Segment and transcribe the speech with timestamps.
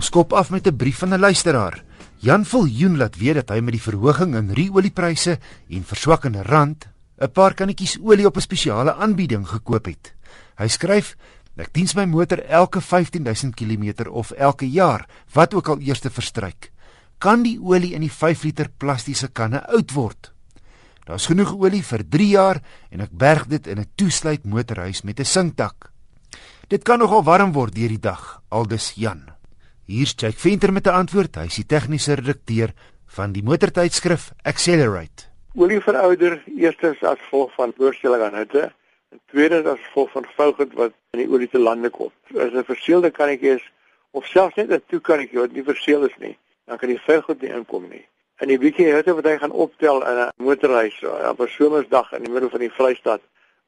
[0.00, 1.84] Ons skop af met 'n brief van 'n luisteraar.
[2.16, 5.38] Jan Viljoen laat weet dat hy met die verhoging in ruoliepryse
[5.68, 6.88] en verswakkende rand
[7.18, 10.14] 'n paar kannetjies olie op 'n spesiale aanbieding gekoop het.
[10.56, 11.16] Hy skryf:
[11.56, 16.10] "Ek diens my motor elke 15000 km of elke jaar, wat ook al eers te
[16.10, 16.72] verstryk.
[17.18, 20.32] Kan die olie in die 5 liter plastiese kanne oud word?"
[21.04, 25.20] Daar's genoeg olie vir 3 jaar en ek berg dit in 'n toesluit motorhuis met
[25.20, 25.92] 'n sinkdak.
[26.68, 29.39] Dit kan nogal warm word deur die dag, aldus Jan.
[29.90, 31.34] Hier's Jake Venter met 'n antwoord.
[31.34, 32.70] Hy is die tegniese redakteur
[33.06, 35.26] van die motortydskrif Accelerate.
[35.54, 38.72] Olie verouder eerstens as gevolg van voorstelling aan hitte
[39.10, 42.12] en tweedens as gevolg van fougheid wat in die olie te lande kom.
[42.38, 43.72] As 'n verseelde kannetjie is
[44.10, 46.36] of selfs net 'n toekannetjie wat nie verseel is nie,
[46.66, 48.06] dan kan die fougheid nie inkom nie.
[48.36, 52.22] En die bietjie hitte wat hy gaan optel in 'n motorhuis op 'n somersdag in
[52.22, 53.22] die middel van die Vrystaat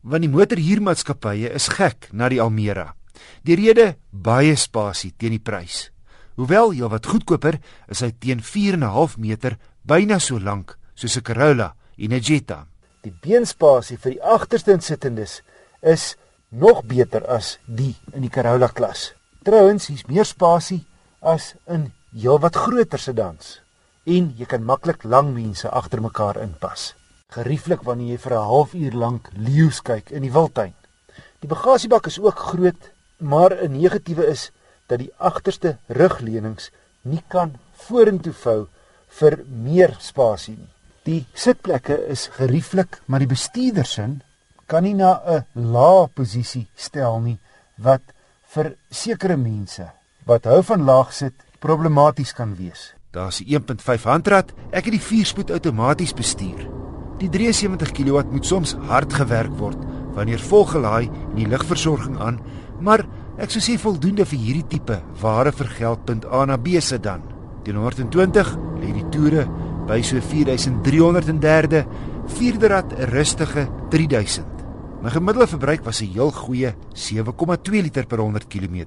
[0.00, 2.94] want die motorhuurmaatskappye is gek na die Almera.
[3.42, 5.90] Die rede baie spasie teen die prys.
[6.36, 11.74] Hoewel jy wat goedkoper is hy teen 4.5 meter byna so lank soos 'n Corolla
[11.96, 12.66] en 'n Jetta.
[13.02, 15.42] Die beenspasie vir die agterste insittendes
[15.80, 16.16] is
[16.50, 19.14] nog beter as die in die Corolla klas.
[19.40, 20.82] Trouwens, hier's meer spasie
[21.24, 23.60] as in heelwat groter sedans
[24.04, 26.90] en jy kan maklik lang mense agter mekaar inpas.
[27.32, 30.74] Gerieflik wanneer jy vir 'n halfuur lank leeu's kyk in die wildtuin.
[31.40, 34.50] Die bagasiebak is ook groot, maar 'n negatiewe is
[34.88, 36.70] dat die agterste rugleunings
[37.02, 38.68] nie kan vorentoe vou
[39.08, 40.72] vir meer spasie nie.
[41.04, 44.22] Die sitplekke is gerieflik, maar die bestuurdersin
[44.66, 47.38] kan nie na 'n lae posisie stel nie
[47.78, 48.02] wat
[48.50, 49.84] vir sekere mense
[50.26, 52.94] wat hou van laag sit problematies kan wees.
[53.14, 56.66] Daar's 'n 1.5 handrat, ek het die 4-spoed outomaties bestuur.
[57.18, 59.78] Die 73 kW moet soms hard gewerk word
[60.14, 62.40] wanneer volgelaai en die ligversorging aan,
[62.80, 63.06] maar
[63.38, 67.22] ek sou sê voldoende vir hierdie tipe ware vir geldpunt A na B se dan.
[67.62, 69.46] Teen 120 lê die toere
[69.86, 71.86] by so 4303,
[72.26, 74.59] vierde rad 'n rustige 3000.
[75.00, 78.86] My gemiddelde verbruik was 'n heel goeie 7,2 liter per 100 km.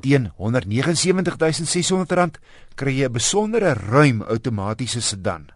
[0.00, 2.38] Teen R179600
[2.74, 5.48] kry jy 'n besondere ruim outomatiese sedan.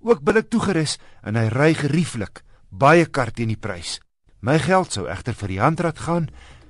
[0.00, 4.00] Ook billik toegerus en hy ry gerieflik, baie kart teen die prys.
[4.40, 6.28] My geld sou egter vir die handrat gaan,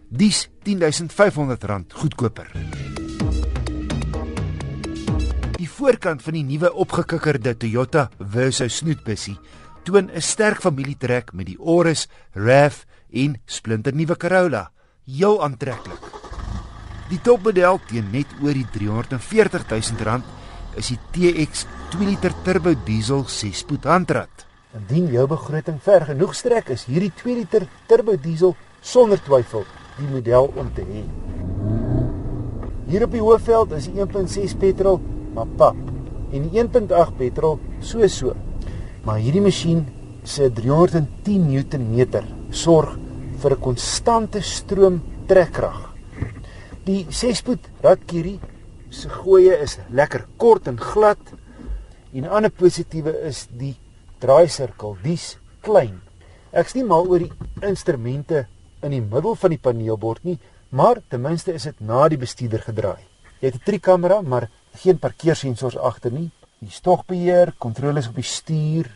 [0.08, 2.50] dis R10500 goedkoper.
[5.58, 9.38] Die voorkant van die nuwe opgekikkerde Toyota Verso snoetbussie
[9.84, 14.70] toon 'n sterk familietrek met die Auris, RAV en splinternuwe Corolla,
[15.06, 16.00] heel aantreklik.
[17.08, 20.24] Die topmodel teen net oor die 340 000 rand
[20.76, 24.46] is die TX 2 liter turbo diesel 6-spoed handrat.
[24.74, 29.66] Indien jou begroting ver genoeg strek, is hierdie 2 liter turbo diesel sonder twyfel
[29.98, 31.04] die model om te hê.
[32.88, 34.98] Hier op die hoofveld is die 1.6 petrol
[35.34, 35.78] maar pap
[36.34, 38.34] en die 1.8 petrol so so
[39.04, 39.82] Maar hierdie masjien
[40.24, 42.94] se 310 Newtonmeter sorg
[43.42, 45.92] vir 'n konstante stroom trekkrag.
[46.86, 48.40] Die 6-spoed radkierie
[48.88, 51.20] se gooie is lekker kort en glad.
[52.14, 53.76] En 'n ander positiewe is die
[54.20, 56.00] draaisirkel, dis klein.
[56.52, 58.46] Ek's nie mal oor die instrumente
[58.82, 60.38] in die middel van die paneelbord nie,
[60.70, 63.04] maar ten minste is dit na die bestuurder gedraai.
[63.40, 66.30] Jy het 'n trikamera, maar geen parkeersensors agter nie
[66.64, 68.88] die stogbeheer, kontroles op die stuur,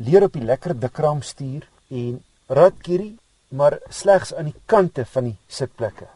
[0.00, 2.18] leer op die lekker dikraam stuur en
[2.48, 3.16] radkierie,
[3.52, 6.08] maar slegs aan die kante van die sitplekke.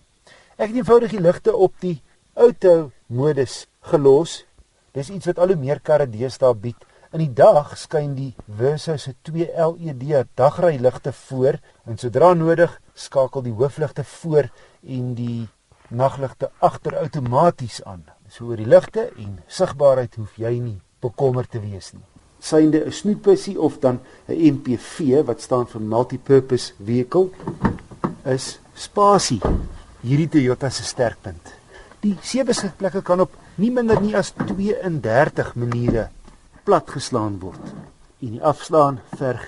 [0.56, 1.98] Ek het eenvoudig die ligte op die
[2.36, 4.44] auto modus gelos.
[4.96, 6.78] Dis iets wat al hoe meer karre deesdae bied.
[7.12, 13.44] In die dag skyn die Verso se 2 LED dagryligte voor en sodra nodig skakel
[13.44, 14.48] die hoofligte voor
[14.82, 15.46] en die
[15.88, 18.04] nagligte agter outomaties aan.
[18.32, 22.04] So oor die ligte en sigbaarheid hoef jy nie bekommerd te wees nie.
[22.38, 27.30] Synde 'n snoetbusie of dan 'n MPV wat staan vir multipurpose vehicle
[28.24, 29.40] is spasie
[30.06, 31.52] hierdie Toyota se sterkpunt.
[32.00, 36.08] Die sewe sitplekke kan op nie minder nie as 32 maniere
[36.64, 37.72] platgeslaan word.
[38.22, 39.42] En die afslaan verg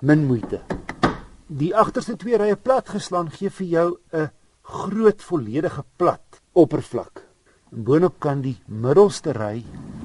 [0.00, 0.60] min moeite.
[1.46, 4.30] Die agterste twee rye platgeslaan gee vir jou 'n
[4.62, 7.22] groot volledige plat oppervlak.
[7.72, 9.64] En boonop kan die middelste ry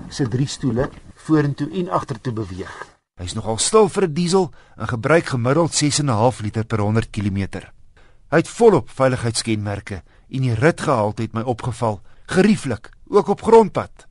[0.10, 2.76] se drie stoele vorentoe en agtertoe beweeg.
[3.18, 7.72] Hy's nogal stil vir 'n diesel en gebruik gemiddeld 6.5 liter per 100 km.
[8.30, 14.08] Hy het volop veiligheidskenmerke en die ritgehalte het my opgeval, gerieflik, ook op grondpad.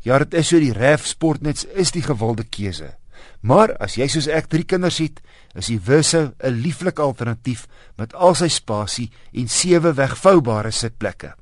[0.00, 2.94] Ja, dit is so die RAV Sportnets is die gewilde keuse.
[3.40, 5.20] Maar as jy soos ek drie kinders het,
[5.54, 11.34] is die Verso 'n lieflike alternatief met al sy spasie en sewe wegvoubare sitplekke.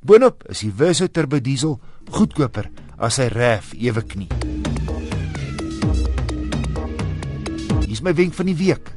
[0.00, 1.80] Boonop is die Verso turbo diesel
[2.10, 4.28] goedkoper as sy RAV ewe knie.
[7.86, 8.90] Dis my wenk van die week.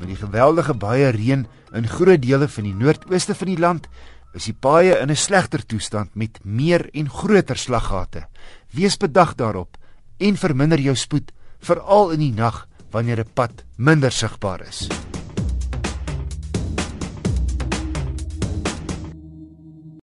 [0.00, 3.86] Met die geweldige baie reën in groot dele van die noordooste van die land
[4.34, 8.26] is die paaie in 'n slegter toestand met meer en groter slaggate.
[8.72, 9.76] Wees bedag daarop
[10.18, 14.88] en verminder jou spoed veral in die nag wanneer 'n pad minder sigbaar is.